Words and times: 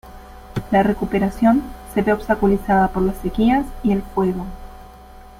La 0.71 0.81
recuperación 0.81 1.61
se 1.93 2.01
ve 2.01 2.11
obstaculizada 2.11 2.87
por 2.87 3.03
las 3.03 3.17
sequías 3.17 3.67
y 3.83 3.91
el 3.91 4.01
fuego. 4.01 4.47